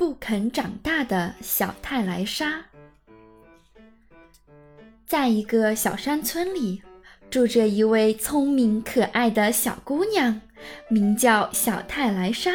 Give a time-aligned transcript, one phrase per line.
[0.00, 2.64] 不肯长大的小泰莱莎。
[5.06, 6.80] 在一个小山村里，
[7.28, 10.40] 住着一位聪明可爱的小姑娘，
[10.88, 12.52] 名叫小泰莱莎。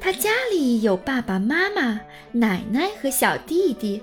[0.00, 2.00] 她家里有爸爸妈妈、
[2.32, 4.02] 奶奶和小弟弟。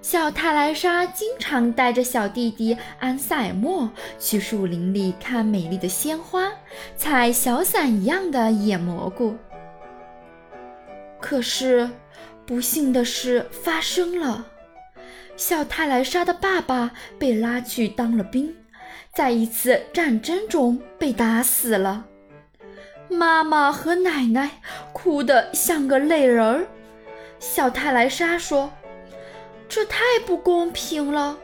[0.00, 6.50] 小泰莱莎经常带着小弟弟安塞尔莫去树林里看美丽的鲜花，
[6.96, 9.36] 采小伞一样的野蘑菇。
[11.26, 11.88] 可是，
[12.44, 14.44] 不幸的事发生了：
[15.38, 18.54] 小泰莱莎的爸爸被拉去当了兵，
[19.14, 22.04] 在一次战争中被打死了。
[23.08, 24.60] 妈妈和奶奶
[24.92, 26.66] 哭得像个泪人儿。
[27.38, 28.70] 小泰莱莎说。
[29.66, 31.38] 这太不公平了！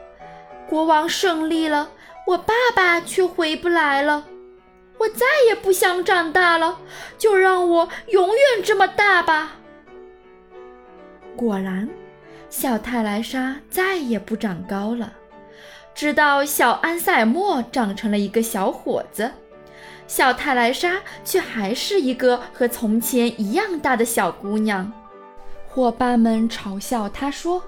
[0.69, 1.89] 国王胜利了，
[2.27, 4.25] 我爸爸却回不来了。
[4.99, 6.77] 我再也不想长大了，
[7.17, 9.57] 就让我永远这么大吧。
[11.35, 11.89] 果然，
[12.49, 15.13] 小泰莱莎再也不长高了，
[15.95, 19.31] 直到小安塞尔莫长成了一个小伙子，
[20.07, 24.91] 小泰莱莎却还是一个和从前一样大的小姑娘。
[25.67, 27.63] 伙伴们嘲笑她说。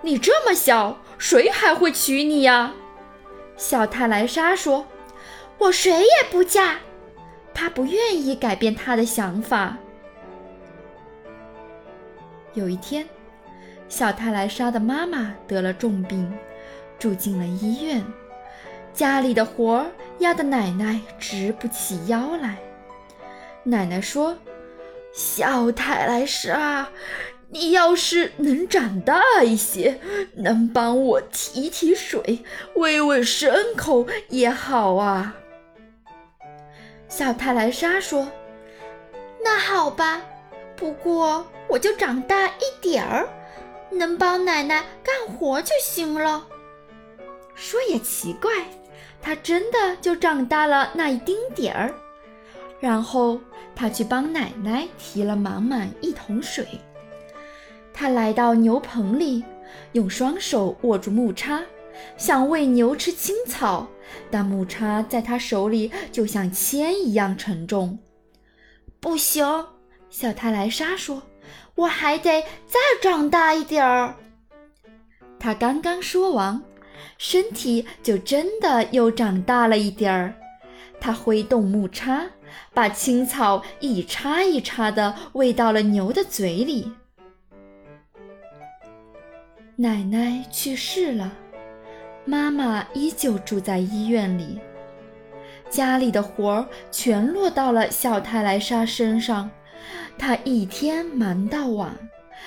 [0.00, 2.72] 你这么小，谁还会娶你呀？
[3.56, 4.86] 小泰莱莎说
[5.58, 6.76] ：“我谁也不嫁。”
[7.52, 9.76] 她不愿意改变她的想法。
[12.54, 13.06] 有一天，
[13.88, 16.32] 小泰莱莎的妈妈得了重病，
[16.98, 18.04] 住进了医院。
[18.92, 19.86] 家里的活儿
[20.18, 22.56] 压得奶奶直不起腰来。
[23.62, 24.36] 奶奶说
[25.14, 26.88] ：“小泰莱莎。”
[27.50, 29.98] 你要是能长大一些，
[30.34, 35.34] 能帮我提提水、喂喂牲口也好啊。”
[37.08, 38.28] 小泰莱莎说。
[39.42, 40.22] “那好吧，
[40.78, 43.28] 不过我就长大一点儿，
[43.90, 46.46] 能帮奶奶干活就行了。”
[47.56, 48.50] 说也奇怪，
[49.20, 51.92] 他真的就长大了那一丁点儿。
[52.78, 53.40] 然后
[53.74, 56.64] 他去帮奶奶提了满满一桶水。
[57.92, 59.42] 他来到牛棚里，
[59.90, 61.60] 用双手握住木叉，
[62.16, 63.88] 想喂牛吃青草，
[64.30, 67.98] 但木叉在他手里就像铅一样沉重。
[69.00, 69.66] 不行，
[70.10, 71.22] 小泰莱莎说
[71.76, 74.14] ：“我还得再长大一点儿。”
[75.38, 76.62] 他刚刚说完，
[77.16, 80.34] 身体就真的又长大了一点儿。
[81.00, 82.26] 他挥动木叉，
[82.74, 86.92] 把青草一叉一叉地喂到了牛的嘴里。
[89.76, 91.32] 奶奶去世了，
[92.24, 94.58] 妈妈依旧住在医院里，
[95.70, 99.48] 家里的活儿全落到了小泰莱莎身上，
[100.18, 101.96] 他一天忙到晚，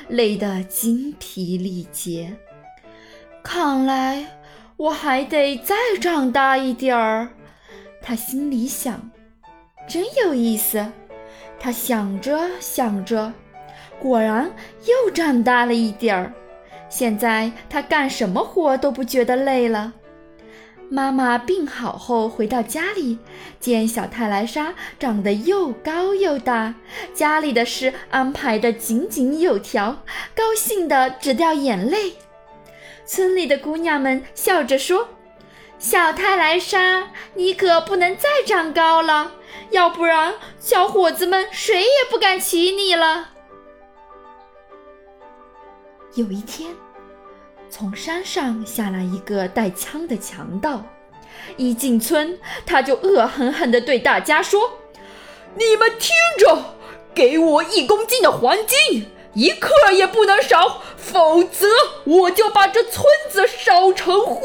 [0.07, 2.35] 累得精疲力竭。
[3.43, 4.25] 看来
[4.77, 7.29] 我还得再长大一点儿，
[8.01, 9.11] 他心里想。
[9.87, 10.91] 真有意思，
[11.59, 13.33] 他想着想着，
[13.99, 14.51] 果然
[14.85, 16.33] 又长大了一点儿。
[16.87, 19.93] 现在他干什么活都不觉得累了。
[20.93, 23.17] 妈妈病好后回到家里，
[23.61, 26.75] 见小泰莱莎长得又高又大，
[27.13, 30.03] 家里的事安排得井井有条，
[30.35, 32.15] 高兴得直掉眼泪。
[33.05, 35.07] 村里的姑娘们笑着说
[35.79, 39.31] ：“小泰莱莎，你可不能再长高了，
[39.69, 43.29] 要不然小伙子们谁也不敢娶你了。”
[46.15, 46.75] 有一天，
[47.71, 50.83] 从山上下来一个带枪的强盗，
[51.55, 54.73] 一进村，他就恶狠狠地对大家说
[55.55, 56.75] ：“你们听着，
[57.15, 61.65] 给我一公斤的黄金，一克也不能少，否则
[62.03, 64.43] 我就把这村子烧成灰。”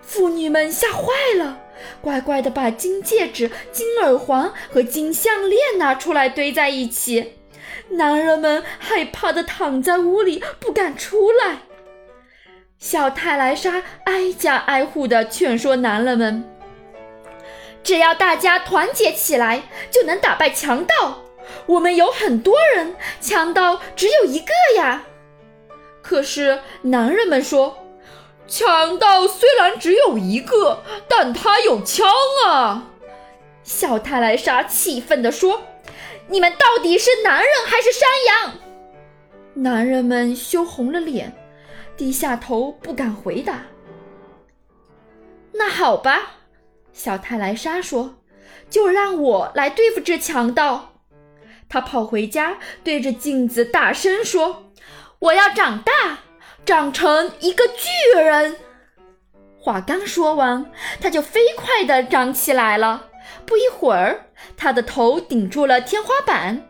[0.00, 1.58] 妇女们吓坏了，
[2.00, 7.32] 乖乖地把金戒指、金耳环和金项链拿出来堆在一起。
[7.90, 11.58] 男人们害怕的躺在屋里，不敢出来。
[12.78, 16.44] 小泰莱莎挨家挨户的劝说男人们
[17.82, 21.22] ：“只要大家团结起来，就能打败强盗。
[21.66, 25.04] 我们有很多人，强盗只有一个呀。”
[26.02, 27.86] 可是男人们说
[28.46, 32.06] ：“强盗虽然只有一个，但他有枪
[32.46, 32.90] 啊！”
[33.64, 35.62] 小泰莱莎气愤地说。
[36.28, 38.52] 你们到底是男人还是山羊？
[39.54, 41.32] 男人们羞红了脸，
[41.96, 43.62] 低下头不敢回答。
[45.52, 46.36] 那好吧，
[46.92, 48.16] 小泰莱莎说
[48.68, 51.00] ：“就让我来对付这强盗。”
[51.68, 54.72] 他跑回家，对着镜子大声说
[55.20, 56.18] ：“我要长大，
[56.64, 58.56] 长成一个巨人。”
[59.58, 60.70] 话刚说完，
[61.00, 63.08] 他就飞快地长起来了。
[63.44, 64.25] 不一会儿，
[64.56, 66.68] 他的头顶住了天花板。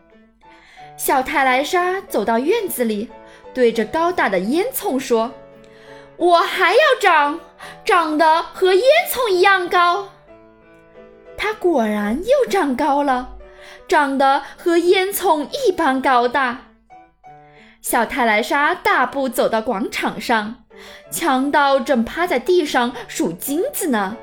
[0.97, 3.09] 小泰莱莎走到院子里，
[3.53, 5.31] 对着高大的烟囱说
[6.17, 7.39] ：“我还要长，
[7.85, 10.09] 长得和烟囱一样高。”
[11.37, 13.35] 他果然又长高了，
[13.87, 16.61] 长得和烟囱一般高大。
[17.79, 20.63] 小泰莱莎大步走到广场上，
[21.11, 24.17] 强盗正趴在地上数金子呢。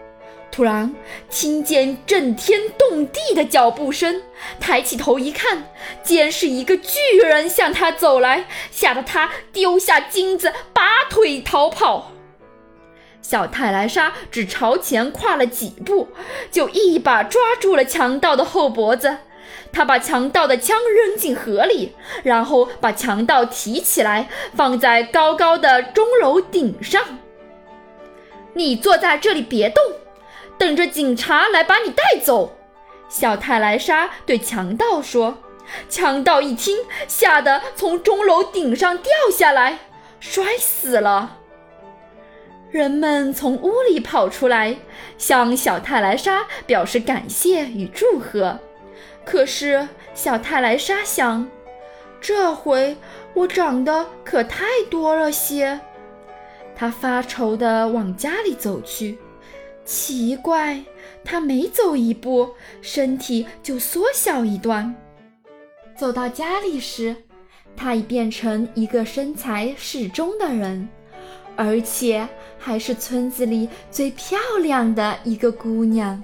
[0.54, 0.94] 突然
[1.28, 4.22] 听见震天动地的脚步声，
[4.60, 5.64] 抬起头一看，
[6.04, 12.12] 竟然是一个巨人向他走来，吓得他丢下金子，拔腿逃跑。
[13.20, 16.06] 小泰莱莎只朝前跨了几步，
[16.52, 19.16] 就一把抓住了强盗的后脖子。
[19.72, 27.02] 他把强盗的枪扔进河里，然后把强盗提起来，放在高高的钟楼顶上。
[28.52, 29.82] 你坐在这里别动。
[30.58, 32.56] 等着警察来把你带走，
[33.08, 35.38] 小泰莱莎对强盗说。
[35.88, 36.76] 强盗一听，
[37.08, 39.78] 吓得从钟楼顶上掉下来，
[40.20, 41.38] 摔死了。
[42.70, 44.76] 人们从屋里跑出来，
[45.16, 48.58] 向小泰莱莎表示感谢与祝贺。
[49.24, 51.48] 可是小泰莱莎想，
[52.20, 52.98] 这回
[53.32, 55.80] 我长得可太多了些。
[56.76, 59.18] 她发愁地往家里走去。
[59.84, 60.82] 奇怪，
[61.22, 62.48] 他每走一步，
[62.80, 64.94] 身体就缩小一段。
[65.96, 67.14] 走到家里时，
[67.76, 70.88] 他已变成一个身材适中的人，
[71.56, 72.26] 而且
[72.58, 76.22] 还是村子里最漂亮的一个姑娘。